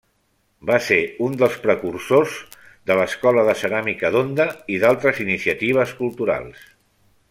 Va 0.69 0.77
ser 0.85 0.97
un 1.25 1.35
dels 1.41 1.57
precursors 1.65 2.33
de 2.91 2.97
l'Escola 3.01 3.45
de 3.51 3.57
Ceràmica 3.61 4.11
d'Onda 4.17 4.51
i 4.77 4.83
d'altres 4.85 5.25
iniciatives 5.29 5.99
culturals. 6.05 6.69